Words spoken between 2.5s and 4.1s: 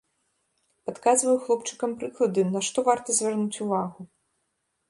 на што варта звярнуць увагу.